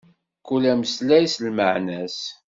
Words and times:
Kul 0.47 0.63
ameslay 0.71 1.25
s 1.33 1.35
lmaɛna-s. 1.45 2.19